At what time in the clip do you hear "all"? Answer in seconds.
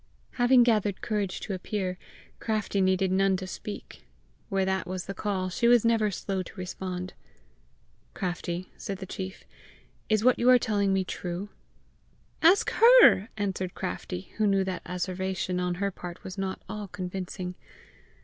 16.67-16.87